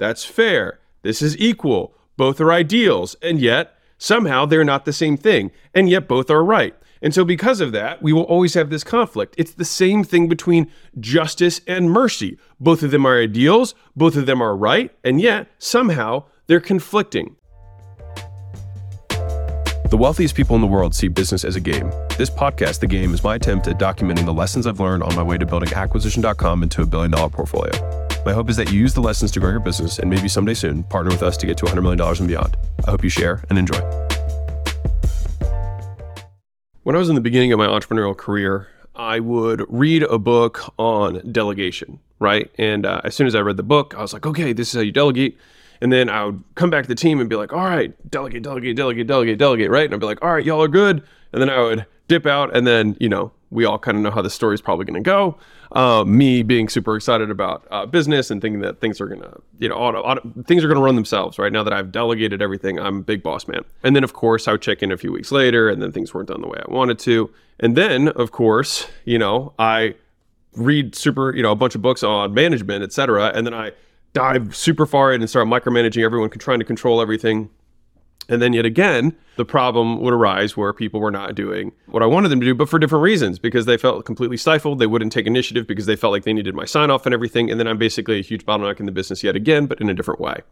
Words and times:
That's 0.00 0.24
fair. 0.24 0.80
This 1.02 1.20
is 1.20 1.38
equal. 1.38 1.94
Both 2.16 2.40
are 2.40 2.50
ideals. 2.50 3.16
And 3.22 3.38
yet, 3.38 3.76
somehow 3.98 4.46
they're 4.46 4.64
not 4.64 4.86
the 4.86 4.94
same 4.94 5.18
thing. 5.18 5.52
And 5.74 5.90
yet, 5.90 6.08
both 6.08 6.30
are 6.30 6.42
right. 6.42 6.74
And 7.02 7.14
so, 7.14 7.22
because 7.22 7.60
of 7.60 7.72
that, 7.72 8.02
we 8.02 8.12
will 8.12 8.22
always 8.22 8.54
have 8.54 8.70
this 8.70 8.82
conflict. 8.82 9.34
It's 9.36 9.52
the 9.52 9.64
same 9.64 10.02
thing 10.02 10.26
between 10.26 10.72
justice 10.98 11.60
and 11.66 11.90
mercy. 11.90 12.38
Both 12.58 12.82
of 12.82 12.90
them 12.90 13.06
are 13.06 13.20
ideals, 13.20 13.74
both 13.94 14.16
of 14.16 14.24
them 14.26 14.42
are 14.42 14.56
right, 14.56 14.90
and 15.04 15.20
yet 15.20 15.48
somehow 15.58 16.24
they're 16.46 16.60
conflicting. 16.60 17.36
The 19.08 19.96
wealthiest 19.98 20.34
people 20.34 20.54
in 20.56 20.62
the 20.62 20.68
world 20.68 20.94
see 20.94 21.08
business 21.08 21.44
as 21.44 21.56
a 21.56 21.60
game. 21.60 21.90
This 22.16 22.30
podcast, 22.30 22.80
The 22.80 22.86
Game, 22.86 23.12
is 23.12 23.24
my 23.24 23.34
attempt 23.34 23.66
at 23.66 23.78
documenting 23.78 24.24
the 24.24 24.32
lessons 24.32 24.66
I've 24.66 24.80
learned 24.80 25.02
on 25.02 25.14
my 25.14 25.22
way 25.22 25.36
to 25.36 25.44
building 25.44 25.72
acquisition.com 25.74 26.62
into 26.62 26.82
a 26.82 26.86
billion 26.86 27.10
dollar 27.10 27.28
portfolio. 27.28 28.09
My 28.26 28.34
hope 28.34 28.50
is 28.50 28.56
that 28.56 28.70
you 28.70 28.78
use 28.78 28.92
the 28.92 29.00
lessons 29.00 29.30
to 29.32 29.40
grow 29.40 29.50
your 29.50 29.60
business 29.60 29.98
and 29.98 30.10
maybe 30.10 30.28
someday 30.28 30.52
soon 30.52 30.82
partner 30.84 31.10
with 31.10 31.22
us 31.22 31.38
to 31.38 31.46
get 31.46 31.56
to 31.56 31.64
$100 31.64 31.82
million 31.82 31.98
and 32.00 32.28
beyond. 32.28 32.54
I 32.86 32.90
hope 32.90 33.02
you 33.02 33.08
share 33.08 33.42
and 33.48 33.58
enjoy. 33.58 33.80
When 36.82 36.94
I 36.94 36.98
was 36.98 37.08
in 37.08 37.14
the 37.14 37.22
beginning 37.22 37.50
of 37.52 37.58
my 37.58 37.66
entrepreneurial 37.66 38.14
career, 38.14 38.68
I 38.94 39.20
would 39.20 39.64
read 39.70 40.02
a 40.02 40.18
book 40.18 40.74
on 40.78 41.32
delegation, 41.32 41.98
right? 42.18 42.50
And 42.58 42.84
uh, 42.84 43.00
as 43.04 43.14
soon 43.14 43.26
as 43.26 43.34
I 43.34 43.40
read 43.40 43.56
the 43.56 43.62
book, 43.62 43.94
I 43.96 44.02
was 44.02 44.12
like, 44.12 44.26
okay, 44.26 44.52
this 44.52 44.68
is 44.68 44.74
how 44.74 44.80
you 44.82 44.92
delegate. 44.92 45.38
And 45.80 45.90
then 45.90 46.10
I 46.10 46.26
would 46.26 46.42
come 46.56 46.68
back 46.68 46.84
to 46.84 46.88
the 46.88 46.94
team 46.94 47.20
and 47.20 47.30
be 47.30 47.36
like, 47.36 47.54
all 47.54 47.64
right, 47.64 47.94
delegate, 48.10 48.42
delegate, 48.42 48.76
delegate, 48.76 49.06
delegate, 49.06 49.38
delegate, 49.38 49.70
right? 49.70 49.86
And 49.86 49.94
I'd 49.94 50.00
be 50.00 50.04
like, 50.04 50.22
all 50.22 50.34
right, 50.34 50.44
y'all 50.44 50.62
are 50.62 50.68
good. 50.68 51.02
And 51.32 51.40
then 51.40 51.48
I 51.48 51.58
would 51.60 51.86
dip 52.06 52.26
out. 52.26 52.54
And 52.54 52.66
then, 52.66 52.98
you 53.00 53.08
know, 53.08 53.32
we 53.50 53.64
all 53.64 53.78
kind 53.78 53.96
of 53.96 54.02
know 54.02 54.10
how 54.10 54.22
the 54.22 54.30
story 54.30 54.54
is 54.54 54.60
probably 54.60 54.84
going 54.84 55.02
to 55.02 55.08
go. 55.08 55.36
Uh, 55.72 56.04
me 56.04 56.42
being 56.42 56.68
super 56.68 56.96
excited 56.96 57.30
about 57.30 57.66
uh, 57.70 57.86
business 57.86 58.30
and 58.30 58.40
thinking 58.40 58.60
that 58.60 58.80
things 58.80 59.00
are 59.00 59.06
going 59.06 59.20
to, 59.20 59.40
you 59.58 59.68
know, 59.68 59.74
auto, 59.74 60.00
auto, 60.00 60.20
things 60.46 60.64
are 60.64 60.68
going 60.68 60.78
to 60.78 60.82
run 60.82 60.94
themselves, 60.94 61.38
right? 61.38 61.52
Now 61.52 61.62
that 61.62 61.72
I've 61.72 61.92
delegated 61.92 62.42
everything, 62.42 62.78
I'm 62.78 63.02
big 63.02 63.22
boss 63.22 63.46
man. 63.46 63.64
And 63.82 63.94
then, 63.94 64.04
of 64.04 64.12
course, 64.12 64.48
I 64.48 64.52
would 64.52 64.62
check 64.62 64.82
in 64.82 64.92
a 64.92 64.96
few 64.96 65.12
weeks 65.12 65.30
later 65.32 65.68
and 65.68 65.80
then 65.82 65.92
things 65.92 66.12
weren't 66.12 66.28
done 66.28 66.40
the 66.40 66.48
way 66.48 66.60
I 66.66 66.72
wanted 66.72 66.98
to. 67.00 67.30
And 67.60 67.76
then, 67.76 68.08
of 68.08 68.32
course, 68.32 68.86
you 69.04 69.18
know, 69.18 69.52
I 69.58 69.94
read 70.54 70.94
super, 70.94 71.34
you 71.34 71.42
know, 71.42 71.52
a 71.52 71.56
bunch 71.56 71.74
of 71.74 71.82
books 71.82 72.02
on 72.02 72.34
management, 72.34 72.82
et 72.82 72.92
cetera. 72.92 73.32
And 73.34 73.46
then 73.46 73.54
I, 73.54 73.72
dive 74.12 74.54
super 74.56 74.86
far 74.86 75.12
in 75.12 75.20
and 75.20 75.30
start 75.30 75.46
micromanaging 75.46 76.04
everyone, 76.04 76.30
trying 76.30 76.58
to 76.58 76.64
control 76.64 77.00
everything. 77.00 77.50
And 78.30 78.40
then 78.40 78.52
yet 78.52 78.64
again, 78.64 79.14
the 79.36 79.44
problem 79.44 80.00
would 80.00 80.14
arise 80.14 80.56
where 80.56 80.72
people 80.72 81.00
were 81.00 81.10
not 81.10 81.34
doing 81.34 81.72
what 81.86 82.02
I 82.02 82.06
wanted 82.06 82.28
them 82.28 82.40
to 82.40 82.46
do, 82.46 82.54
but 82.54 82.68
for 82.68 82.78
different 82.78 83.02
reasons, 83.02 83.38
because 83.40 83.66
they 83.66 83.76
felt 83.76 84.06
completely 84.06 84.36
stifled. 84.36 84.78
They 84.78 84.86
wouldn't 84.86 85.12
take 85.12 85.26
initiative 85.26 85.66
because 85.66 85.86
they 85.86 85.96
felt 85.96 86.12
like 86.12 86.22
they 86.22 86.32
needed 86.32 86.54
my 86.54 86.64
sign 86.64 86.90
off 86.90 87.06
and 87.06 87.12
everything. 87.12 87.50
And 87.50 87.58
then 87.58 87.66
I'm 87.66 87.76
basically 87.76 88.20
a 88.20 88.22
huge 88.22 88.46
bottleneck 88.46 88.78
in 88.78 88.86
the 88.86 88.92
business 88.92 89.24
yet 89.24 89.34
again, 89.34 89.66
but 89.66 89.80
in 89.80 89.90
a 89.90 89.94
different 89.94 90.20
way. 90.20 90.42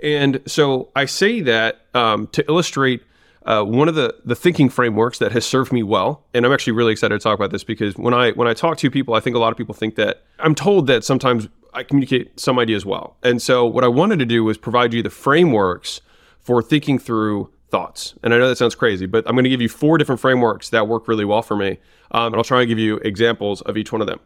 And 0.00 0.40
so 0.46 0.90
I 0.94 1.06
say 1.06 1.40
that 1.40 1.80
um, 1.92 2.28
to 2.28 2.48
illustrate 2.48 3.02
uh, 3.46 3.64
one 3.64 3.88
of 3.88 3.94
the 3.94 4.14
the 4.24 4.36
thinking 4.36 4.68
frameworks 4.68 5.18
that 5.18 5.32
has 5.32 5.44
served 5.44 5.72
me 5.72 5.82
well, 5.82 6.22
and 6.34 6.44
I'm 6.44 6.52
actually 6.52 6.74
really 6.74 6.92
excited 6.92 7.18
to 7.18 7.22
talk 7.22 7.34
about 7.34 7.50
this 7.50 7.64
because 7.64 7.96
when 7.96 8.12
I 8.12 8.32
when 8.32 8.46
I 8.46 8.54
talk 8.54 8.76
to 8.78 8.90
people, 8.90 9.14
I 9.14 9.20
think 9.20 9.34
a 9.34 9.38
lot 9.38 9.52
of 9.52 9.56
people 9.56 9.74
think 9.74 9.94
that 9.96 10.22
I'm 10.38 10.54
told 10.54 10.86
that 10.88 11.02
sometimes 11.02 11.48
I 11.72 11.82
communicate 11.82 12.38
some 12.38 12.58
ideas 12.58 12.84
well. 12.84 13.16
And 13.22 13.40
so 13.40 13.64
what 13.64 13.84
I 13.84 13.88
wanted 13.88 14.18
to 14.18 14.26
do 14.26 14.44
was 14.44 14.58
provide 14.58 14.92
you 14.92 15.02
the 15.02 15.10
frameworks 15.10 16.00
for 16.48 16.62
thinking 16.62 16.98
through 16.98 17.50
thoughts. 17.68 18.14
And 18.22 18.32
I 18.32 18.38
know 18.38 18.48
that 18.48 18.56
sounds 18.56 18.74
crazy, 18.74 19.04
but 19.04 19.22
I'm 19.26 19.34
going 19.34 19.44
to 19.44 19.50
give 19.50 19.60
you 19.60 19.68
four 19.68 19.98
different 19.98 20.18
frameworks 20.18 20.70
that 20.70 20.88
work 20.88 21.06
really 21.06 21.26
well 21.26 21.42
for 21.42 21.54
me. 21.54 21.78
Um, 22.12 22.28
and 22.32 22.36
I'll 22.36 22.42
try 22.42 22.60
and 22.60 22.68
give 22.70 22.78
you 22.78 22.96
examples 23.04 23.60
of 23.60 23.76
each 23.76 23.92
one 23.92 24.00
of 24.00 24.06
them. 24.06 24.18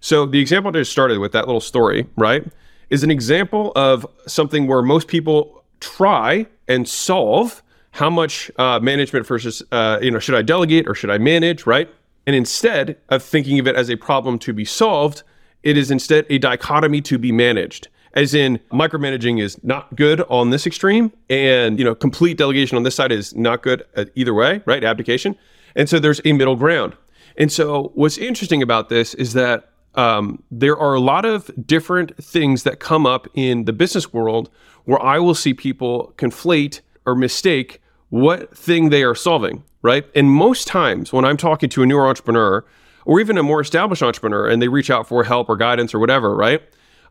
So 0.00 0.24
the 0.24 0.40
example 0.40 0.70
I 0.70 0.72
just 0.72 0.90
started 0.90 1.18
with 1.18 1.32
that 1.32 1.44
little 1.44 1.60
story, 1.60 2.06
right, 2.16 2.46
is 2.88 3.04
an 3.04 3.10
example 3.10 3.72
of 3.76 4.06
something 4.26 4.66
where 4.66 4.80
most 4.80 5.06
people 5.06 5.64
try 5.80 6.46
and 6.66 6.88
solve 6.88 7.62
how 7.90 8.08
much 8.08 8.50
uh, 8.56 8.80
management 8.80 9.26
versus, 9.26 9.62
uh, 9.70 9.98
you 10.00 10.10
know, 10.10 10.18
should 10.18 10.34
I 10.34 10.40
delegate 10.40 10.88
or 10.88 10.94
should 10.94 11.10
I 11.10 11.18
manage, 11.18 11.66
right? 11.66 11.90
And 12.26 12.34
instead 12.34 12.96
of 13.10 13.22
thinking 13.22 13.58
of 13.58 13.66
it 13.66 13.76
as 13.76 13.90
a 13.90 13.96
problem 13.96 14.38
to 14.38 14.54
be 14.54 14.64
solved, 14.64 15.24
it 15.62 15.76
is 15.76 15.90
instead 15.90 16.24
a 16.30 16.38
dichotomy 16.38 17.02
to 17.02 17.18
be 17.18 17.32
managed. 17.32 17.88
As 18.16 18.32
in, 18.32 18.58
micromanaging 18.72 19.40
is 19.40 19.62
not 19.62 19.94
good 19.94 20.22
on 20.22 20.48
this 20.48 20.66
extreme, 20.66 21.12
and 21.28 21.78
you 21.78 21.84
know, 21.84 21.94
complete 21.94 22.38
delegation 22.38 22.78
on 22.78 22.82
this 22.82 22.94
side 22.94 23.12
is 23.12 23.36
not 23.36 23.62
good 23.62 23.84
either 24.14 24.32
way, 24.32 24.62
right? 24.64 24.82
Abdication. 24.82 25.36
And 25.74 25.86
so 25.86 25.98
there's 25.98 26.22
a 26.24 26.32
middle 26.32 26.56
ground. 26.56 26.96
And 27.36 27.52
so 27.52 27.92
what's 27.94 28.16
interesting 28.16 28.62
about 28.62 28.88
this 28.88 29.12
is 29.12 29.34
that 29.34 29.68
um, 29.96 30.42
there 30.50 30.78
are 30.78 30.94
a 30.94 31.00
lot 31.00 31.26
of 31.26 31.50
different 31.66 32.16
things 32.22 32.62
that 32.62 32.80
come 32.80 33.06
up 33.06 33.28
in 33.34 33.66
the 33.66 33.72
business 33.74 34.14
world 34.14 34.48
where 34.86 35.02
I 35.02 35.18
will 35.18 35.34
see 35.34 35.52
people 35.52 36.14
conflate 36.16 36.80
or 37.04 37.14
mistake 37.14 37.82
what 38.08 38.56
thing 38.56 38.88
they 38.88 39.02
are 39.02 39.14
solving, 39.14 39.62
right? 39.82 40.06
And 40.14 40.30
most 40.30 40.66
times 40.66 41.12
when 41.12 41.26
I'm 41.26 41.36
talking 41.36 41.68
to 41.70 41.82
a 41.82 41.86
newer 41.86 42.06
entrepreneur 42.06 42.64
or 43.04 43.20
even 43.20 43.36
a 43.36 43.42
more 43.42 43.60
established 43.60 44.02
entrepreneur 44.02 44.48
and 44.48 44.62
they 44.62 44.68
reach 44.68 44.90
out 44.90 45.06
for 45.06 45.24
help 45.24 45.50
or 45.50 45.56
guidance 45.56 45.92
or 45.92 45.98
whatever, 45.98 46.34
right? 46.34 46.62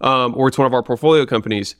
Um, 0.01 0.33
or 0.35 0.47
it's 0.47 0.57
one 0.57 0.67
of 0.67 0.73
our 0.73 0.83
portfolio 0.83 1.25
companies, 1.25 1.75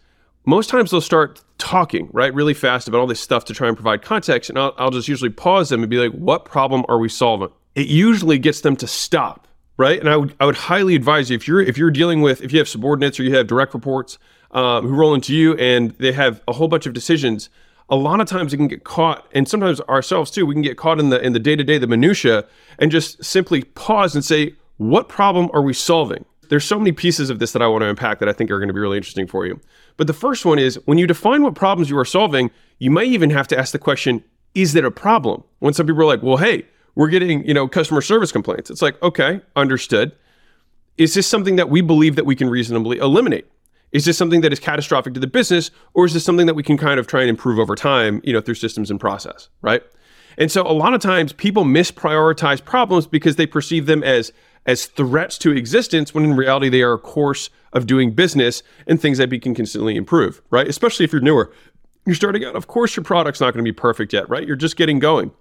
most 0.45 0.69
times 0.69 0.91
they'll 0.91 1.01
start 1.01 1.41
talking, 1.57 2.09
right, 2.13 2.33
really 2.33 2.53
fast 2.53 2.87
about 2.87 2.99
all 2.99 3.07
this 3.07 3.19
stuff 3.19 3.45
to 3.45 3.53
try 3.53 3.67
and 3.67 3.75
provide 3.75 4.01
context. 4.01 4.49
And 4.49 4.59
I'll, 4.59 4.73
I'll 4.77 4.91
just 4.91 5.07
usually 5.07 5.31
pause 5.31 5.69
them 5.69 5.81
and 5.81 5.89
be 5.89 5.97
like, 5.97 6.11
what 6.11 6.45
problem 6.45 6.85
are 6.87 6.99
we 6.99 7.09
solving? 7.09 7.49
It 7.73 7.87
usually 7.87 8.37
gets 8.37 8.61
them 8.61 8.75
to 8.77 8.87
stop, 8.87 9.47
right? 9.77 9.99
And 9.99 10.09
I 10.09 10.17
would, 10.17 10.35
I 10.39 10.45
would 10.45 10.55
highly 10.55 10.95
advise 10.95 11.29
you 11.29 11.35
if 11.35 11.47
you're, 11.47 11.61
if 11.61 11.77
you're 11.77 11.91
dealing 11.91 12.21
with, 12.21 12.41
if 12.41 12.53
you 12.53 12.59
have 12.59 12.69
subordinates 12.69 13.19
or 13.19 13.23
you 13.23 13.35
have 13.35 13.47
direct 13.47 13.73
reports 13.73 14.17
um, 14.51 14.87
who 14.87 14.93
roll 14.93 15.13
into 15.13 15.35
you 15.35 15.55
and 15.55 15.91
they 15.91 16.11
have 16.11 16.41
a 16.47 16.53
whole 16.53 16.67
bunch 16.67 16.85
of 16.85 16.93
decisions, 16.93 17.49
a 17.89 17.95
lot 17.95 18.19
of 18.19 18.27
times 18.27 18.51
we 18.51 18.57
can 18.57 18.67
get 18.67 18.83
caught 18.83 19.27
and 19.33 19.47
sometimes 19.47 19.79
ourselves 19.81 20.31
too 20.31 20.45
we 20.45 20.55
can 20.55 20.61
get 20.61 20.77
caught 20.77 20.99
in 20.99 21.09
the 21.09 21.21
in 21.21 21.33
the 21.33 21.39
day-to-day 21.39 21.77
the 21.77 21.87
minutia 21.87 22.45
and 22.79 22.91
just 22.91 23.23
simply 23.23 23.63
pause 23.63 24.15
and 24.15 24.25
say 24.25 24.55
what 24.77 25.07
problem 25.07 25.49
are 25.53 25.61
we 25.61 25.73
solving 25.73 26.25
there's 26.49 26.65
so 26.65 26.77
many 26.77 26.91
pieces 26.91 27.29
of 27.29 27.39
this 27.39 27.51
that 27.53 27.61
i 27.61 27.67
want 27.67 27.81
to 27.81 27.87
unpack 27.87 28.19
that 28.19 28.29
i 28.29 28.33
think 28.33 28.51
are 28.51 28.59
going 28.59 28.67
to 28.67 28.73
be 28.73 28.79
really 28.79 28.97
interesting 28.97 29.27
for 29.27 29.45
you. 29.45 29.59
But 29.97 30.07
the 30.07 30.13
first 30.13 30.45
one 30.45 30.59
is 30.59 30.79
when 30.85 30.97
you 30.97 31.07
define 31.07 31.43
what 31.43 31.55
problems 31.55 31.89
you 31.89 31.97
are 31.97 32.05
solving 32.05 32.51
you 32.79 32.91
may 32.91 33.05
even 33.05 33.29
have 33.29 33.47
to 33.49 33.57
ask 33.57 33.71
the 33.71 33.79
question 33.79 34.23
is 34.53 34.71
there 34.71 34.85
a 34.85 34.91
problem? 34.91 35.43
When 35.59 35.73
some 35.73 35.85
people 35.85 36.01
are 36.01 36.05
like 36.05 36.23
well 36.23 36.37
hey 36.37 36.65
we're 36.95 37.09
getting 37.09 37.45
you 37.45 37.53
know 37.53 37.67
customer 37.67 38.01
service 38.01 38.31
complaints. 38.31 38.69
It's 38.69 38.81
like 38.81 39.01
okay 39.01 39.41
understood. 39.55 40.13
Is 40.97 41.13
this 41.13 41.27
something 41.27 41.57
that 41.57 41.69
we 41.69 41.81
believe 41.81 42.15
that 42.15 42.25
we 42.25 42.35
can 42.35 42.49
reasonably 42.49 42.97
eliminate? 42.99 43.45
Is 43.91 44.05
this 44.05 44.17
something 44.17 44.41
that 44.41 44.51
is 44.51 44.59
catastrophic 44.59 45.13
to 45.13 45.19
the 45.19 45.27
business, 45.27 45.71
or 45.93 46.05
is 46.05 46.13
this 46.13 46.23
something 46.23 46.47
that 46.47 46.53
we 46.53 46.63
can 46.63 46.77
kind 46.77 46.99
of 46.99 47.07
try 47.07 47.21
and 47.21 47.29
improve 47.29 47.59
over 47.59 47.75
time, 47.75 48.21
you 48.23 48.33
know, 48.33 48.41
through 48.41 48.55
systems 48.55 48.91
and 48.91 48.99
process, 48.99 49.49
right? 49.61 49.83
And 50.37 50.51
so 50.51 50.63
a 50.63 50.73
lot 50.73 50.93
of 50.93 51.01
times 51.01 51.33
people 51.33 51.63
misprioritize 51.63 52.63
problems 52.63 53.07
because 53.07 53.37
they 53.37 53.45
perceive 53.45 53.85
them 53.85 54.03
as 54.03 54.33
as 54.65 54.85
threats 54.85 55.37
to 55.39 55.51
existence 55.51 56.13
when 56.13 56.23
in 56.23 56.35
reality 56.35 56.69
they 56.69 56.81
are 56.81 56.93
a 56.93 56.99
course 56.99 57.49
of 57.73 57.85
doing 57.85 58.11
business 58.11 58.63
and 58.87 58.99
things 58.99 59.17
that 59.17 59.29
we 59.29 59.39
can 59.39 59.53
consistently 59.53 59.95
improve, 59.95 60.41
right? 60.49 60.67
Especially 60.67 61.03
if 61.03 61.11
you're 61.11 61.21
newer. 61.21 61.51
You're 62.05 62.15
starting 62.15 62.43
out, 62.45 62.55
of 62.55 62.67
course 62.67 62.95
your 62.95 63.03
product's 63.03 63.41
not 63.41 63.53
going 63.53 63.63
to 63.63 63.69
be 63.69 63.75
perfect 63.75 64.13
yet, 64.13 64.29
right? 64.29 64.45
You're 64.45 64.55
just 64.55 64.77
getting 64.77 64.99
going. 64.99 65.31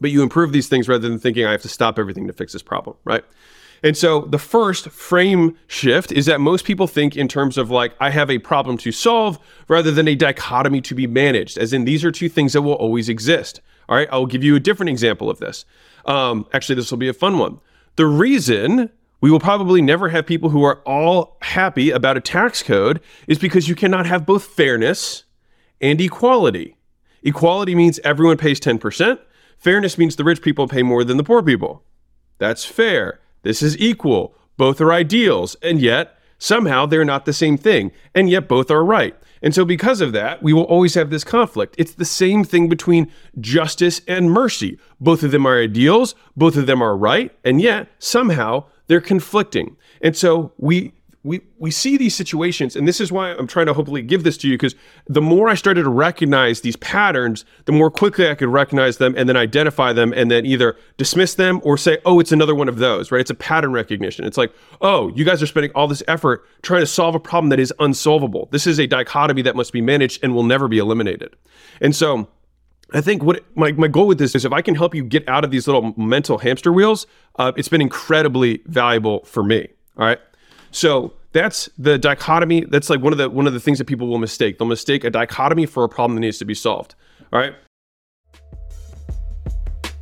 But 0.00 0.10
you 0.10 0.22
improve 0.22 0.52
these 0.52 0.68
things 0.68 0.88
rather 0.88 1.08
than 1.08 1.18
thinking 1.18 1.44
I 1.44 1.52
have 1.52 1.62
to 1.62 1.68
stop 1.68 1.98
everything 1.98 2.26
to 2.28 2.32
fix 2.32 2.52
this 2.52 2.62
problem, 2.62 2.96
right? 3.04 3.24
And 3.82 3.96
so 3.96 4.22
the 4.22 4.38
first 4.38 4.90
frame 4.90 5.56
shift 5.66 6.10
is 6.12 6.26
that 6.26 6.40
most 6.40 6.64
people 6.64 6.86
think 6.86 7.16
in 7.16 7.28
terms 7.28 7.56
of 7.56 7.70
like, 7.70 7.94
I 8.00 8.10
have 8.10 8.30
a 8.30 8.38
problem 8.38 8.76
to 8.78 8.92
solve 8.92 9.38
rather 9.68 9.90
than 9.90 10.08
a 10.08 10.14
dichotomy 10.14 10.80
to 10.82 10.94
be 10.94 11.06
managed, 11.06 11.58
as 11.58 11.72
in 11.72 11.84
these 11.84 12.04
are 12.04 12.10
two 12.10 12.28
things 12.28 12.52
that 12.54 12.62
will 12.62 12.74
always 12.74 13.08
exist. 13.08 13.60
All 13.88 13.96
right, 13.96 14.08
I'll 14.10 14.26
give 14.26 14.44
you 14.44 14.56
a 14.56 14.60
different 14.60 14.90
example 14.90 15.30
of 15.30 15.38
this. 15.38 15.64
Um, 16.04 16.46
actually, 16.52 16.74
this 16.74 16.90
will 16.90 16.98
be 16.98 17.08
a 17.08 17.14
fun 17.14 17.38
one. 17.38 17.60
The 17.98 18.06
reason 18.06 18.90
we 19.20 19.28
will 19.28 19.40
probably 19.40 19.82
never 19.82 20.10
have 20.10 20.24
people 20.24 20.50
who 20.50 20.62
are 20.62 20.80
all 20.86 21.36
happy 21.42 21.90
about 21.90 22.16
a 22.16 22.20
tax 22.20 22.62
code 22.62 23.00
is 23.26 23.40
because 23.40 23.68
you 23.68 23.74
cannot 23.74 24.06
have 24.06 24.24
both 24.24 24.44
fairness 24.44 25.24
and 25.80 26.00
equality. 26.00 26.76
Equality 27.24 27.74
means 27.74 27.98
everyone 28.04 28.36
pays 28.36 28.60
10%. 28.60 29.18
Fairness 29.58 29.98
means 29.98 30.14
the 30.14 30.22
rich 30.22 30.42
people 30.42 30.68
pay 30.68 30.84
more 30.84 31.02
than 31.02 31.16
the 31.16 31.24
poor 31.24 31.42
people. 31.42 31.82
That's 32.38 32.64
fair. 32.64 33.18
This 33.42 33.62
is 33.62 33.76
equal. 33.78 34.32
Both 34.56 34.80
are 34.80 34.92
ideals, 34.92 35.56
and 35.60 35.80
yet 35.80 36.16
somehow 36.38 36.86
they're 36.86 37.04
not 37.04 37.24
the 37.24 37.32
same 37.32 37.56
thing, 37.56 37.92
and 38.14 38.30
yet 38.30 38.48
both 38.48 38.70
are 38.70 38.84
right. 38.84 39.14
And 39.42 39.54
so, 39.54 39.64
because 39.64 40.00
of 40.00 40.12
that, 40.12 40.42
we 40.42 40.52
will 40.52 40.64
always 40.64 40.94
have 40.94 41.10
this 41.10 41.24
conflict. 41.24 41.74
It's 41.78 41.94
the 41.94 42.04
same 42.04 42.42
thing 42.44 42.68
between 42.68 43.10
justice 43.40 44.00
and 44.08 44.30
mercy. 44.30 44.78
Both 45.00 45.22
of 45.22 45.30
them 45.30 45.46
are 45.46 45.60
ideals, 45.60 46.14
both 46.36 46.56
of 46.56 46.66
them 46.66 46.82
are 46.82 46.96
right, 46.96 47.36
and 47.44 47.60
yet 47.60 47.88
somehow 47.98 48.64
they're 48.88 49.00
conflicting. 49.00 49.76
And 50.00 50.16
so, 50.16 50.52
we 50.58 50.92
we 51.24 51.40
we 51.58 51.70
see 51.70 51.96
these 51.96 52.14
situations 52.14 52.76
and 52.76 52.86
this 52.86 53.00
is 53.00 53.10
why 53.10 53.30
I'm 53.30 53.46
trying 53.46 53.66
to 53.66 53.74
hopefully 53.74 54.02
give 54.02 54.22
this 54.22 54.36
to 54.38 54.48
you 54.48 54.54
because 54.54 54.74
the 55.06 55.20
more 55.20 55.48
I 55.48 55.54
started 55.54 55.82
to 55.82 55.88
recognize 55.88 56.60
these 56.60 56.76
patterns 56.76 57.44
the 57.64 57.72
more 57.72 57.90
quickly 57.90 58.28
I 58.30 58.34
could 58.34 58.48
recognize 58.48 58.98
them 58.98 59.14
and 59.16 59.28
then 59.28 59.36
identify 59.36 59.92
them 59.92 60.12
and 60.12 60.30
then 60.30 60.46
either 60.46 60.76
dismiss 60.96 61.34
them 61.34 61.60
or 61.64 61.76
say 61.76 61.98
oh 62.04 62.20
it's 62.20 62.32
another 62.32 62.54
one 62.54 62.68
of 62.68 62.78
those 62.78 63.10
right 63.10 63.20
it's 63.20 63.30
a 63.30 63.34
pattern 63.34 63.72
recognition 63.72 64.24
it's 64.24 64.38
like 64.38 64.52
oh 64.80 65.08
you 65.16 65.24
guys 65.24 65.42
are 65.42 65.46
spending 65.46 65.72
all 65.74 65.88
this 65.88 66.02
effort 66.06 66.46
trying 66.62 66.80
to 66.80 66.86
solve 66.86 67.14
a 67.14 67.20
problem 67.20 67.50
that 67.50 67.60
is 67.60 67.72
unsolvable 67.80 68.48
this 68.52 68.66
is 68.66 68.78
a 68.78 68.86
dichotomy 68.86 69.42
that 69.42 69.56
must 69.56 69.72
be 69.72 69.80
managed 69.80 70.22
and 70.22 70.34
will 70.34 70.44
never 70.44 70.68
be 70.68 70.78
eliminated 70.78 71.34
and 71.80 71.96
so 71.96 72.28
I 72.94 73.02
think 73.02 73.22
what 73.22 73.44
my, 73.54 73.72
my 73.72 73.88
goal 73.88 74.06
with 74.06 74.18
this 74.18 74.34
is 74.34 74.46
if 74.46 74.52
I 74.52 74.62
can 74.62 74.74
help 74.74 74.94
you 74.94 75.04
get 75.04 75.28
out 75.28 75.44
of 75.44 75.50
these 75.50 75.66
little 75.66 75.92
mental 75.98 76.38
hamster 76.38 76.72
wheels, 76.72 77.06
uh, 77.36 77.52
it's 77.54 77.68
been 77.68 77.82
incredibly 77.82 78.62
valuable 78.64 79.24
for 79.24 79.42
me. 79.42 79.68
All 79.98 80.06
right. 80.06 80.18
So 80.70 81.14
that's 81.32 81.68
the 81.78 81.98
dichotomy. 81.98 82.64
That's 82.64 82.90
like 82.90 83.00
one 83.00 83.12
of 83.12 83.18
the 83.18 83.30
one 83.30 83.46
of 83.46 83.52
the 83.52 83.60
things 83.60 83.78
that 83.78 83.86
people 83.86 84.08
will 84.08 84.18
mistake. 84.18 84.58
They'll 84.58 84.68
mistake 84.68 85.04
a 85.04 85.10
dichotomy 85.10 85.66
for 85.66 85.84
a 85.84 85.88
problem 85.88 86.14
that 86.16 86.20
needs 86.20 86.38
to 86.38 86.44
be 86.44 86.54
solved. 86.54 86.94
All 87.32 87.38
right. 87.38 87.54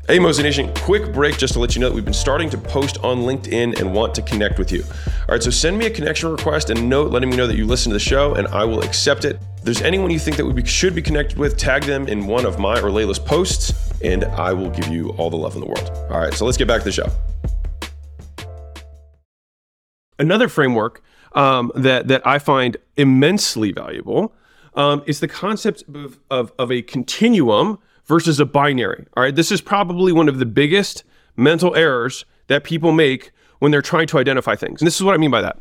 Hey, 0.09 0.21
Mozination, 0.21 0.73
quick 0.77 1.13
break 1.13 1.37
just 1.37 1.55
to 1.55 1.59
let 1.59 1.75
you 1.75 1.81
know 1.81 1.89
that 1.89 1.95
we've 1.97 2.05
been 2.05 2.15
starting 2.15 2.49
to 2.51 2.59
post 2.59 2.99
on 2.99 3.23
LinkedIn 3.23 3.81
and 3.81 3.93
want 3.93 4.15
to 4.15 4.23
connect 4.23 4.57
with 4.57 4.71
you. 4.71 4.85
All 4.85 5.35
right, 5.35 5.43
so 5.43 5.51
send 5.51 5.77
me 5.77 5.87
a 5.87 5.91
connection 5.91 6.31
request 6.31 6.71
and 6.71 6.89
note 6.89 7.11
letting 7.11 7.29
me 7.29 7.37
know 7.37 7.49
that 7.49 7.57
you 7.57 7.67
listen 7.67 7.91
to 7.91 7.95
the 7.95 7.99
show, 7.99 8.35
and 8.35 8.47
I 8.47 8.65
will 8.65 8.85
accept 8.85 9.25
it. 9.25 9.41
If 9.57 9.65
there's 9.65 9.83
anyone 9.83 10.13
you 10.13 10.21
think 10.21 10.37
that 10.37 10.47
we 10.47 10.65
should 10.65 10.95
be 10.95 11.03
connected 11.03 11.39
with, 11.39 11.57
tag 11.57 11.83
them 11.83 12.07
in 12.07 12.29
one 12.29 12.47
of 12.47 12.61
my 12.61 12.79
or 12.79 12.91
Leila's 12.91 13.19
posts, 13.19 13.73
and 14.01 14.27
I 14.27 14.53
will 14.53 14.71
give 14.71 14.87
you 14.87 15.09
all 15.19 15.29
the 15.29 15.37
love 15.37 15.57
in 15.57 15.61
the 15.61 15.67
world. 15.67 15.91
All 16.09 16.21
right, 16.21 16.33
so 16.33 16.45
let's 16.45 16.57
get 16.57 16.69
back 16.69 16.83
to 16.83 16.85
the 16.85 16.93
show. 16.93 17.11
Another 20.19 20.49
framework 20.49 21.03
um, 21.33 21.71
that 21.75 22.09
that 22.09 22.27
I 22.27 22.39
find 22.39 22.77
immensely 22.97 23.73
valuable 23.73 24.35
um, 24.75 25.03
is 25.07 25.21
the 25.21 25.29
concept 25.29 25.85
of, 25.95 26.19
of, 26.31 26.53
of 26.59 26.71
a 26.71 26.83
continuum 26.83 27.79
versus 28.05 28.39
a 28.39 28.47
binary. 28.47 29.07
All 29.17 29.23
right, 29.23 29.35
this 29.35 29.51
is 29.51 29.61
probably 29.61 30.13
one 30.13 30.29
of 30.29 30.39
the 30.39 30.47
biggest 30.47 31.05
mental 31.37 31.75
errors 31.75 32.25
that 32.47 32.65
people 32.65 32.93
make 32.93 33.33
when 33.59 33.73
they're 33.73 33.83
trying 33.83 34.07
to 34.09 34.19
identify 34.19 34.55
things. 34.55 34.81
And 34.81 34.87
this 34.87 34.97
is 34.97 35.03
what 35.03 35.15
I 35.15 35.19
mean 35.19 35.31
by 35.31 35.41
that. 35.41 35.59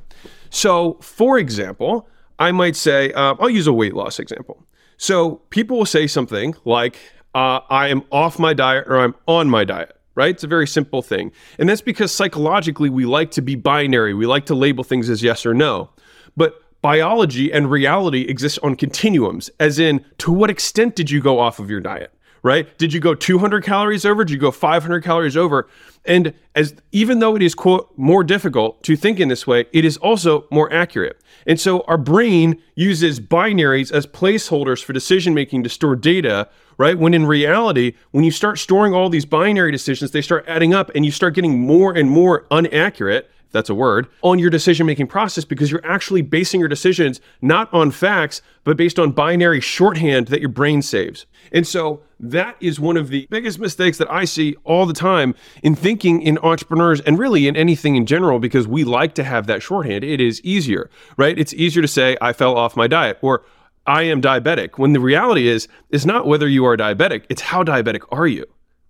So, 0.49 0.97
for 1.01 1.37
example, 1.37 2.07
I 2.39 2.51
might 2.51 2.75
say, 2.75 3.11
uh, 3.13 3.35
I'll 3.39 3.49
use 3.49 3.67
a 3.67 3.73
weight 3.73 3.93
loss 3.93 4.19
example. 4.19 4.65
So, 4.97 5.35
people 5.49 5.77
will 5.77 5.85
say 5.85 6.07
something 6.07 6.55
like, 6.65 6.97
uh, 7.33 7.61
I 7.69 7.87
am 7.87 8.03
off 8.11 8.37
my 8.37 8.53
diet 8.53 8.85
or 8.87 8.97
I'm 8.97 9.15
on 9.27 9.49
my 9.49 9.63
diet 9.63 9.97
right? 10.15 10.33
It's 10.33 10.43
a 10.43 10.47
very 10.47 10.67
simple 10.67 11.01
thing. 11.01 11.31
And 11.59 11.69
that's 11.69 11.81
because 11.81 12.11
psychologically 12.11 12.89
we 12.89 13.05
like 13.05 13.31
to 13.31 13.41
be 13.41 13.55
binary. 13.55 14.13
We 14.13 14.25
like 14.25 14.45
to 14.47 14.55
label 14.55 14.83
things 14.83 15.09
as 15.09 15.21
yes 15.21 15.45
or 15.45 15.53
no. 15.53 15.89
But 16.35 16.61
biology 16.81 17.51
and 17.51 17.69
reality 17.69 18.21
exist 18.21 18.59
on 18.63 18.75
continuums, 18.75 19.49
as 19.59 19.79
in, 19.79 20.03
to 20.19 20.31
what 20.31 20.49
extent 20.49 20.95
did 20.95 21.11
you 21.11 21.21
go 21.21 21.39
off 21.39 21.59
of 21.59 21.69
your 21.69 21.81
diet? 21.81 22.11
Right? 22.45 22.77
Did 22.77 22.93
you 22.93 22.99
go 22.99 23.15
200 23.15 23.63
calories 23.63 24.05
over? 24.05 24.23
Did 24.23 24.33
you 24.33 24.39
go 24.39 24.51
500 24.51 25.03
calories 25.03 25.35
over? 25.35 25.67
And 26.05 26.31
as 26.53 26.75
even 26.91 27.17
though 27.17 27.35
it 27.35 27.41
is 27.41 27.55
quote 27.55 27.91
more 27.97 28.23
difficult 28.23 28.83
to 28.83 28.95
think 28.95 29.19
in 29.19 29.29
this 29.29 29.47
way, 29.47 29.65
it 29.73 29.83
is 29.83 29.97
also 29.97 30.45
more 30.51 30.71
accurate. 30.71 31.19
And 31.47 31.59
so 31.59 31.81
our 31.87 31.97
brain 31.97 32.61
uses 32.75 33.19
binaries 33.19 33.91
as 33.91 34.05
placeholders 34.05 34.83
for 34.83 34.93
decision 34.93 35.33
making 35.33 35.63
to 35.63 35.69
store 35.69 35.95
data 35.95 36.47
right? 36.77 36.97
When 36.97 37.13
in 37.13 37.25
reality, 37.25 37.93
when 38.11 38.23
you 38.23 38.31
start 38.31 38.59
storing 38.59 38.93
all 38.93 39.09
these 39.09 39.25
binary 39.25 39.71
decisions, 39.71 40.11
they 40.11 40.21
start 40.21 40.43
adding 40.45 40.73
up 40.73 40.91
and 40.93 41.05
you 41.05 41.11
start 41.11 41.33
getting 41.33 41.59
more 41.59 41.93
and 41.93 42.09
more 42.09 42.45
inaccurate 42.51 43.31
that's 43.55 43.69
a 43.69 43.75
word, 43.75 44.07
on 44.21 44.37
your 44.37 44.51
decision 44.51 44.85
making 44.85 45.07
process 45.07 45.45
because 45.45 45.71
you're 45.71 45.85
actually 45.85 46.21
basing 46.21 46.59
your 46.59 46.69
decisions 46.69 47.19
not 47.41 47.73
on 47.73 47.89
facts, 47.89 48.41
but 48.63 48.77
based 48.77 48.99
on 48.99 49.11
binary 49.11 49.61
shorthand 49.61 50.27
that 50.27 50.41
your 50.41 50.49
brain 50.49 50.81
saves. 50.81 51.25
And 51.51 51.65
so 51.65 52.03
that 52.19 52.55
is 52.59 52.79
one 52.79 52.97
of 52.97 53.09
the 53.09 53.27
biggest 53.29 53.59
mistakes 53.59 53.97
that 53.97 54.11
I 54.11 54.25
see 54.25 54.55
all 54.63 54.85
the 54.85 54.93
time 54.93 55.35
in 55.63 55.75
thinking 55.75 56.21
in 56.21 56.37
entrepreneurs 56.39 57.01
and 57.01 57.17
really 57.17 57.47
in 57.47 57.55
anything 57.55 57.95
in 57.95 58.05
general 58.05 58.39
because 58.39 58.67
we 58.67 58.83
like 58.83 59.15
to 59.15 59.23
have 59.23 59.47
that 59.47 59.61
shorthand. 59.61 60.03
It 60.03 60.21
is 60.21 60.41
easier, 60.41 60.89
right? 61.17 61.37
It's 61.37 61.53
easier 61.53 61.81
to 61.81 61.87
say, 61.87 62.17
I 62.21 62.33
fell 62.33 62.57
off 62.57 62.75
my 62.75 62.87
diet 62.87 63.17
or 63.21 63.43
I 63.87 64.03
am 64.03 64.21
diabetic 64.21 64.77
when 64.77 64.93
the 64.93 64.99
reality 64.99 65.47
is, 65.47 65.67
it's 65.91 66.05
not 66.05 66.25
whether 66.25 66.47
you 66.47 66.65
are 66.65 66.75
diabetic, 66.75 67.25
it's 67.29 67.41
how 67.41 67.63
diabetic 67.63 68.01
are 68.11 68.27
you, 68.27 68.45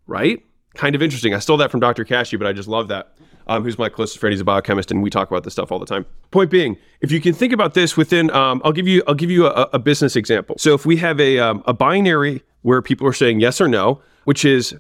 right? 0.08 0.44
Kind 0.76 0.96
of 0.96 1.02
interesting. 1.02 1.34
I 1.34 1.40
stole 1.40 1.58
that 1.58 1.72
from 1.72 1.80
Dr. 1.82 2.06
Cashew, 2.06 2.38
but 2.38 2.48
I 2.48 2.54
just 2.54 2.68
love 2.68 2.88
that. 2.90 3.14
Um, 3.48 3.64
who's 3.64 3.78
my 3.78 3.90
closest 3.90 4.20
friend? 4.20 4.32
He's 4.34 4.42
a 4.42 4.46
biochemist, 4.46 4.92
and 4.92 5.04
we 5.04 5.10
talk 5.10 5.30
about 5.30 5.44
this 5.44 5.54
stuff 5.54 5.72
all 5.72 5.80
the 5.80 5.86
time. 5.86 6.06
Point 6.32 6.50
being, 6.50 6.78
if 7.02 7.12
you 7.12 7.22
can 7.22 7.34
think 7.34 7.54
about 7.54 7.74
this 7.74 7.96
within, 7.96 8.32
um, 8.32 8.62
I'll 8.66 8.72
give 8.72 8.88
you, 8.88 9.04
I'll 9.08 9.16
give 9.16 9.30
you 9.32 9.48
a, 9.48 9.70
a 9.74 9.80
business 9.80 10.16
example. 10.16 10.56
So 10.58 10.74
if 10.74 10.86
we 10.86 10.98
have 10.98 11.20
a 11.20 11.40
um, 11.40 11.64
a 11.66 11.74
binary 11.74 12.44
where 12.64 12.82
people 12.82 13.08
are 13.08 13.14
saying 13.14 13.40
yes 13.40 13.62
or 13.62 13.68
no, 13.68 14.02
which 14.24 14.44
is, 14.46 14.76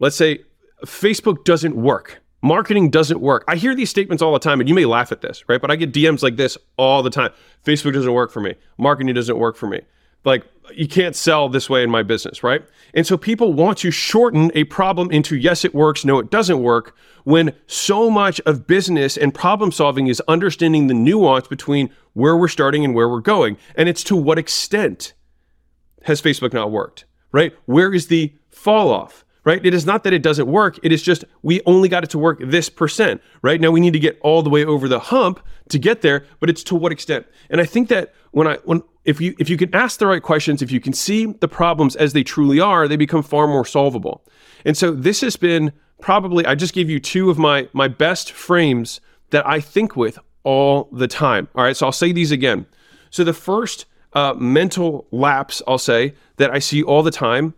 let's 0.00 0.16
say, 0.16 0.40
Facebook 0.84 1.44
doesn't 1.44 1.76
work, 1.76 2.20
marketing 2.42 2.90
doesn't 2.90 3.20
work. 3.20 3.44
I 3.46 3.56
hear 3.56 3.74
these 3.74 3.90
statements 3.90 4.22
all 4.22 4.32
the 4.32 4.38
time, 4.38 4.60
and 4.60 4.68
you 4.68 4.74
may 4.74 4.86
laugh 4.86 5.12
at 5.12 5.20
this, 5.20 5.44
right? 5.48 5.60
But 5.60 5.70
I 5.70 5.76
get 5.76 5.92
DMs 5.92 6.22
like 6.22 6.36
this 6.36 6.58
all 6.76 7.02
the 7.02 7.10
time. 7.10 7.30
Facebook 7.64 7.92
doesn't 7.92 8.12
work 8.12 8.32
for 8.32 8.40
me. 8.40 8.54
Marketing 8.78 9.14
doesn't 9.14 9.38
work 9.38 9.56
for 9.56 9.66
me. 9.68 9.80
Like, 10.24 10.44
you 10.74 10.88
can't 10.88 11.16
sell 11.16 11.48
this 11.48 11.68
way 11.68 11.82
in 11.82 11.90
my 11.90 12.02
business, 12.02 12.42
right? 12.42 12.62
And 12.94 13.06
so 13.06 13.16
people 13.16 13.52
want 13.52 13.78
to 13.78 13.90
shorten 13.90 14.50
a 14.54 14.64
problem 14.64 15.10
into 15.10 15.36
yes, 15.36 15.64
it 15.64 15.74
works, 15.74 16.04
no, 16.04 16.18
it 16.18 16.30
doesn't 16.30 16.62
work, 16.62 16.96
when 17.24 17.54
so 17.66 18.10
much 18.10 18.40
of 18.46 18.66
business 18.66 19.16
and 19.16 19.34
problem 19.34 19.72
solving 19.72 20.06
is 20.06 20.22
understanding 20.28 20.86
the 20.86 20.94
nuance 20.94 21.48
between 21.48 21.90
where 22.14 22.36
we're 22.36 22.48
starting 22.48 22.84
and 22.84 22.94
where 22.94 23.08
we're 23.08 23.20
going. 23.20 23.56
And 23.76 23.88
it's 23.88 24.02
to 24.04 24.16
what 24.16 24.38
extent 24.38 25.14
has 26.04 26.20
Facebook 26.20 26.52
not 26.52 26.70
worked, 26.70 27.04
right? 27.32 27.52
Where 27.66 27.92
is 27.92 28.08
the 28.08 28.34
fall 28.50 28.90
off? 28.90 29.24
right? 29.44 29.64
It 29.64 29.74
is 29.74 29.86
not 29.86 30.04
that 30.04 30.12
it 30.12 30.22
doesn't 30.22 30.46
work. 30.46 30.78
It 30.82 30.92
is 30.92 31.02
just 31.02 31.24
we 31.42 31.60
only 31.66 31.88
got 31.88 32.04
it 32.04 32.10
to 32.10 32.18
work 32.18 32.40
this 32.44 32.68
percent, 32.68 33.22
right? 33.42 33.60
Now 33.60 33.70
we 33.70 33.80
need 33.80 33.92
to 33.92 33.98
get 33.98 34.18
all 34.20 34.42
the 34.42 34.50
way 34.50 34.64
over 34.64 34.88
the 34.88 34.98
hump 34.98 35.40
to 35.70 35.78
get 35.78 36.02
there, 36.02 36.26
but 36.40 36.50
it's 36.50 36.62
to 36.64 36.74
what 36.74 36.92
extent? 36.92 37.26
And 37.48 37.60
I 37.60 37.64
think 37.64 37.88
that 37.88 38.14
when 38.32 38.46
I 38.46 38.56
when 38.64 38.82
if 39.04 39.20
you 39.20 39.34
if 39.38 39.48
you 39.48 39.56
can 39.56 39.74
ask 39.74 39.98
the 39.98 40.06
right 40.06 40.22
questions, 40.22 40.62
if 40.62 40.70
you 40.70 40.80
can 40.80 40.92
see 40.92 41.26
the 41.26 41.48
problems 41.48 41.96
as 41.96 42.12
they 42.12 42.22
truly 42.22 42.60
are, 42.60 42.86
they 42.86 42.96
become 42.96 43.22
far 43.22 43.46
more 43.46 43.64
solvable. 43.64 44.24
And 44.64 44.76
so 44.76 44.90
this 44.92 45.20
has 45.22 45.36
been 45.36 45.72
probably 46.00 46.44
I 46.46 46.54
just 46.54 46.74
gave 46.74 46.90
you 46.90 47.00
two 47.00 47.30
of 47.30 47.38
my 47.38 47.68
my 47.72 47.88
best 47.88 48.32
frames 48.32 49.00
that 49.30 49.46
I 49.46 49.60
think 49.60 49.96
with 49.96 50.18
all 50.42 50.88
the 50.92 51.08
time. 51.08 51.48
All 51.54 51.64
right, 51.64 51.76
so 51.76 51.86
I'll 51.86 51.92
say 51.92 52.12
these 52.12 52.32
again. 52.32 52.66
So 53.10 53.24
the 53.24 53.32
first 53.32 53.86
uh, 54.12 54.34
mental 54.34 55.06
lapse 55.10 55.62
I'll 55.66 55.78
say 55.78 56.14
that 56.36 56.50
I 56.50 56.58
see 56.58 56.82
all 56.82 57.02
the 57.02 57.10
time 57.10 57.54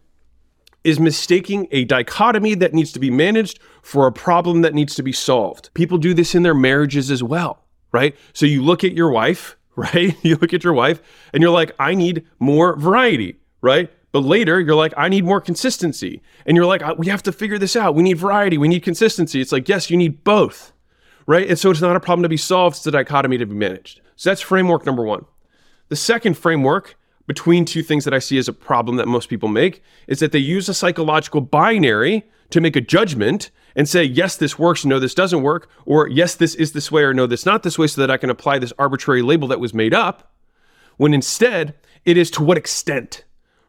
is 0.85 0.99
mistaking 0.99 1.69
a 1.71 1.85
dichotomy 1.85 2.55
that 2.56 2.75
needs 2.75 2.93
to 2.93 2.99
be 2.99 3.11
managed 3.11 3.61
for 3.83 4.06
a 4.06 4.12
problem 4.12 4.62
that 4.62 4.75
needs 4.75 4.95
to 4.97 5.03
be 5.03 5.12
solved. 5.12 5.71
People 5.75 5.99
do 5.99 6.12
this 6.12 6.35
in 6.35 6.43
their 6.43 6.55
marriages 6.55 7.11
as 7.11 7.23
well, 7.23 7.65
right? 7.93 8.17
So 8.33 8.47
you 8.47 8.62
look 8.62 8.83
at 8.83 8.93
your 8.93 9.11
wife, 9.11 9.56
right? 9.77 10.17
You 10.23 10.37
look 10.37 10.53
at 10.53 10.65
your 10.65 10.73
wife 10.73 11.01
and 11.33 11.43
you're 11.43 11.53
like, 11.53 11.73
I 11.79 11.95
need 11.95 12.27
more 12.39 12.77
variety, 12.77 13.37
right? 13.61 13.91
But 14.12 14.21
later 14.21 14.61
you're 14.61 14.75
like, 14.75 14.93
I 14.97 15.09
need 15.09 15.25
more 15.25 15.41
consistency. 15.41 16.21
And 16.45 16.57
you're 16.57 16.67
like, 16.67 16.83
uh, 16.83 16.95
we 16.99 17.07
have 17.07 17.23
to 17.23 17.33
figure 17.33 17.59
this 17.59 17.75
out. 17.75 17.95
We 17.95 18.02
need 18.02 18.19
variety. 18.19 18.59
We 18.59 18.69
need 18.69 18.83
consistency. 18.83 19.41
It's 19.41 19.52
like, 19.52 19.69
yes, 19.69 19.91
you 19.91 19.97
need 19.97 20.23
both, 20.25 20.73
right? 21.26 21.49
And 21.49 21.59
so 21.59 21.71
it's 21.71 21.81
not 21.81 21.97
a 21.97 22.00
problem 22.00 22.23
to 22.23 22.29
be 22.29 22.37
solved. 22.37 22.76
It's 22.76 22.87
a 22.87 22.91
dichotomy 22.91 23.38
to 23.38 23.47
be 23.47 23.55
managed. 23.55 24.02
So 24.17 24.31
that's 24.31 24.43
framework 24.43 24.85
number 24.85 25.02
one. 25.02 25.25
The 25.88 25.97
second 25.97 26.37
framework 26.37 26.97
between 27.26 27.64
two 27.64 27.83
things 27.83 28.05
that 28.05 28.14
I 28.14 28.19
see 28.19 28.38
as 28.38 28.49
a 28.49 28.52
problem 28.52 28.97
that 28.97 29.09
most 29.09 29.29
people 29.29 29.49
make 29.49 29.83
is 30.07 30.21
that 30.21 30.33
they 30.33 30.38
use 30.38 30.69
a 30.69 30.75
psychological 30.75 31.41
binary 31.41 32.25
to 32.50 32.61
make 32.61 32.76
a 32.76 32.81
judgment 32.81 33.50
and 33.75 33.88
say, 33.88 34.05
yes, 34.05 34.37
this 34.37 34.59
works, 34.59 34.85
no, 34.85 34.99
this 34.99 35.14
doesn't 35.14 35.43
work, 35.43 35.69
or 35.87 36.09
yes, 36.09 36.35
this 36.35 36.55
is 36.55 36.73
this 36.73 36.93
way, 36.93 37.02
or 37.02 37.14
no, 37.14 37.26
this 37.26 37.47
not 37.47 37.62
this 37.62 37.79
way, 37.79 37.87
so 37.87 38.00
that 38.00 38.11
I 38.11 38.19
can 38.19 38.31
apply 38.31 38.59
this 38.59 38.73
arbitrary 38.79 39.23
label 39.23 39.49
that 39.49 39.61
was 39.61 39.73
made 39.73 39.95
up. 39.95 40.33
When 40.99 41.14
instead, 41.14 41.75
it 42.05 42.17
is 42.17 42.31
to 42.33 42.43
what 42.43 42.59
extent, 42.59 43.25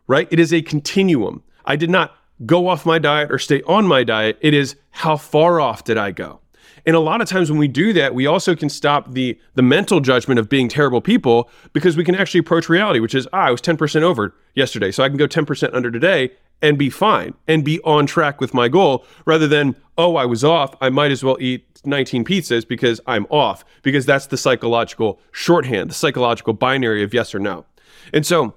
right? 0.07 0.27
It 0.31 0.39
is 0.39 0.53
a 0.53 0.61
continuum. 0.61 1.43
I 1.65 1.75
did 1.75 1.89
not 1.89 2.15
go 2.45 2.67
off 2.67 2.85
my 2.85 2.99
diet 2.99 3.31
or 3.31 3.39
stay 3.39 3.61
on 3.63 3.87
my 3.87 4.03
diet. 4.03 4.37
It 4.41 4.53
is 4.53 4.75
how 4.91 5.15
far 5.15 5.61
off 5.61 5.83
did 5.83 5.97
I 5.97 6.11
go? 6.11 6.41
And 6.85 6.95
a 6.95 6.99
lot 6.99 7.21
of 7.21 7.29
times 7.29 7.49
when 7.49 7.59
we 7.59 7.67
do 7.67 7.93
that, 7.93 8.13
we 8.13 8.25
also 8.25 8.55
can 8.55 8.69
stop 8.69 9.13
the 9.13 9.39
the 9.55 9.61
mental 9.61 9.99
judgment 9.99 10.39
of 10.39 10.49
being 10.49 10.67
terrible 10.67 11.01
people 11.01 11.49
because 11.71 11.95
we 11.95 12.03
can 12.03 12.15
actually 12.15 12.39
approach 12.39 12.69
reality, 12.69 12.99
which 12.99 13.15
is, 13.15 13.27
ah, 13.33 13.45
I 13.45 13.51
was 13.51 13.61
10% 13.61 14.01
over 14.01 14.35
yesterday, 14.53 14.91
so 14.91 15.03
I 15.03 15.09
can 15.09 15.17
go 15.17 15.27
10% 15.27 15.73
under 15.73 15.91
today 15.91 16.31
and 16.61 16.77
be 16.77 16.89
fine 16.89 17.33
and 17.47 17.63
be 17.63 17.79
on 17.81 18.05
track 18.05 18.39
with 18.39 18.53
my 18.53 18.67
goal 18.67 19.05
rather 19.25 19.47
than, 19.47 19.75
oh, 19.97 20.15
I 20.15 20.25
was 20.25 20.43
off. 20.43 20.75
I 20.81 20.89
might 20.89 21.11
as 21.11 21.23
well 21.23 21.37
eat 21.39 21.65
19 21.85 22.23
pizzas 22.23 22.67
because 22.67 23.01
I'm 23.05 23.27
off, 23.29 23.65
because 23.81 24.05
that's 24.05 24.27
the 24.27 24.37
psychological 24.37 25.19
shorthand, 25.31 25.89
the 25.89 25.95
psychological 25.95 26.53
binary 26.53 27.03
of 27.03 27.13
yes 27.13 27.35
or 27.35 27.39
no. 27.39 27.65
And 28.13 28.25
so 28.25 28.55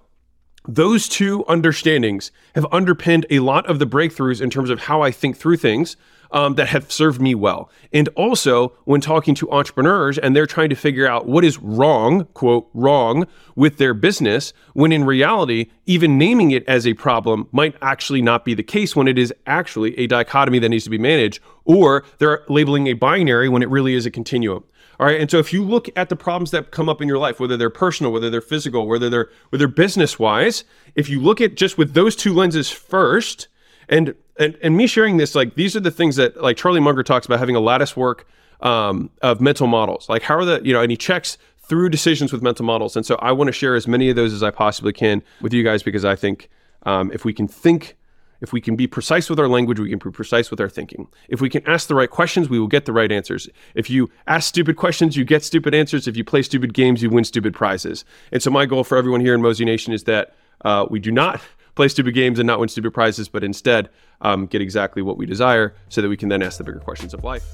those 0.69 1.09
two 1.09 1.45
understandings 1.49 2.31
have 2.55 2.67
underpinned 2.73 3.27
a 3.31 3.41
lot 3.41 3.67
of 3.67 3.79
the 3.79 3.87
breakthroughs 3.87 4.41
in 4.41 4.51
terms 4.51 4.71
of 4.71 4.81
how 4.81 5.03
I 5.03 5.11
think 5.11 5.37
through 5.37 5.59
things 5.59 5.97
um, 6.31 6.55
that 6.55 6.69
have 6.69 6.91
served 6.91 7.21
me 7.21 7.35
well. 7.35 7.71
And 7.93 8.09
also, 8.17 8.73
when 8.85 9.01
talking 9.01 9.35
to 9.37 9.51
entrepreneurs 9.51 10.19
and 10.19 10.35
they're 10.35 10.47
trying 10.47 10.71
to 10.71 10.77
figure 10.77 11.07
out 11.07 11.27
what 11.27 11.45
is 11.45 11.59
wrong, 11.59 12.27
quote, 12.35 12.69
wrong 12.75 13.27
with 13.55 13.79
their 13.79 13.95
business, 13.95 14.53
when 14.75 14.93
in 14.93 15.05
reality, 15.05 15.67
even 15.87 16.19
naming 16.19 16.51
it 16.51 16.65
as 16.69 16.87
a 16.87 16.95
problem 16.95 17.49
might 17.53 17.75
actually 17.81 18.23
not 18.23 18.45
be 18.45 18.55
the 18.55 18.63
case 18.63 18.95
when 18.95 19.09
it 19.09 19.19
is 19.19 19.33
actually 19.47 19.97
a 19.99 20.07
dichotomy 20.07 20.59
that 20.59 20.69
needs 20.69 20.85
to 20.85 20.91
be 20.91 20.99
managed, 20.99 21.41
or 21.65 22.05
they're 22.19 22.45
labeling 22.49 22.87
a 22.87 22.93
binary 22.95 23.49
when 23.49 23.63
it 23.63 23.69
really 23.69 23.95
is 23.95 24.07
a 24.07 24.11
continuum. 24.11 24.65
All 24.99 25.07
right. 25.07 25.21
And 25.21 25.31
so 25.31 25.39
if 25.39 25.53
you 25.53 25.63
look 25.63 25.89
at 25.97 26.09
the 26.09 26.17
problems 26.17 26.53
that 26.53 26.71
come 26.71 26.89
up 26.89 27.03
in 27.03 27.09
your 27.09 27.19
life, 27.19 27.39
whether 27.39 27.57
they're 27.57 27.69
personal, 27.69 28.13
whether 28.13 28.31
they're 28.31 28.41
physical, 28.41 28.87
whether 28.87 29.11
they're 29.11 29.29
whether 29.51 29.69
business 29.69 30.19
wise, 30.19 30.65
if 30.95 31.11
you 31.11 31.21
look 31.21 31.41
at 31.41 31.55
just 31.55 31.77
with 31.77 31.93
those 31.93 32.17
two 32.17 32.33
lenses 32.33 32.71
first, 32.71 33.49
and 33.89 34.15
and 34.39 34.57
and 34.63 34.77
me 34.77 34.87
sharing 34.87 35.17
this, 35.17 35.35
like 35.35 35.55
these 35.55 35.77
are 35.77 35.81
the 35.81 35.91
things 35.91 36.17
that 36.17 36.41
like 36.43 36.57
Charlie 36.57 36.81
Munger 36.81 37.03
talks 37.03 37.27
about 37.27 37.39
having 37.39 37.57
a 37.57 37.61
lattice 37.61 37.97
work 37.97 38.27
um, 38.61 39.11
of 39.23 39.41
mental 39.41 39.67
models. 39.67 40.09
Like 40.09 40.23
how 40.23 40.37
are 40.37 40.45
the 40.45 40.61
you 40.65 40.73
know, 40.73 40.81
and 40.81 40.91
he 40.91 40.97
checks 40.97 41.39
through 41.69 41.89
decisions 41.89 42.33
with 42.33 42.43
mental 42.43 42.65
models. 42.65 42.97
And 42.97 43.05
so 43.05 43.17
I 43.17 43.33
want 43.33 43.49
to 43.49 43.53
share 43.53 43.75
as 43.75 43.89
many 43.89 44.09
of 44.09 44.17
those 44.17 44.33
as 44.33 44.43
I 44.43 44.51
possibly 44.51 44.93
can 44.93 45.23
with 45.41 45.53
you 45.53 45.65
guys 45.65 45.83
because 45.83 46.05
I 46.05 46.15
think 46.15 46.49
um, 46.85 47.11
if 47.13 47.25
we 47.25 47.33
can 47.33 47.49
think 47.49 47.97
if 48.41 48.53
we 48.53 48.61
can 48.61 48.77
be 48.77 48.87
precise 48.87 49.31
with 49.31 49.41
our 49.41 49.49
language, 49.49 49.81
we 49.81 49.89
can 49.89 49.99
be 49.99 50.11
precise 50.11 50.51
with 50.51 50.61
our 50.61 50.69
thinking. 50.69 51.09
If 51.29 51.41
we 51.41 51.49
can 51.49 51.67
ask 51.67 51.89
the 51.89 51.95
right 51.95 52.11
questions, 52.11 52.49
we 52.51 52.59
will 52.59 52.67
get 52.67 52.85
the 52.85 52.93
right 52.93 53.11
answers. 53.11 53.49
If 53.75 53.89
you 53.89 54.11
ask 54.27 54.47
stupid 54.47 54.77
questions, 54.77 55.17
you 55.17 55.25
get 55.25 55.43
stupid 55.43 55.75
answers. 55.75 56.07
If 56.07 56.17
you 56.17 56.25
play 56.25 56.43
stupid 56.43 56.75
games, 56.75 57.03
you 57.03 57.09
win 57.09 57.25
stupid 57.25 57.55
prizes. 57.55 58.05
And 58.33 58.43
so, 58.43 58.51
my 58.51 58.67
goal 58.67 58.85
for 58.85 58.99
everyone 58.99 59.21
here 59.21 59.35
in 59.35 59.41
Mozination 59.41 59.95
is 59.95 60.05
that 60.05 60.35
uh, 60.65 60.87
we 60.91 60.99
do 61.01 61.11
not 61.11 61.41
play 61.77 61.87
stupid 61.87 62.15
games 62.15 62.41
and 62.41 62.47
not 62.47 62.59
win 62.59 62.69
stupid 62.69 62.93
prizes, 62.93 63.29
but 63.29 63.45
instead 63.45 63.89
um, 64.23 64.47
get 64.47 64.61
exactly 64.61 65.03
what 65.03 65.17
we 65.17 65.27
desire 65.27 65.77
so 65.89 66.03
that 66.03 66.09
we 66.09 66.17
can 66.17 66.29
then 66.29 66.43
ask 66.43 66.59
the 66.59 66.65
bigger 66.65 66.81
questions 66.81 67.15
of 67.15 67.23
life. 67.23 67.45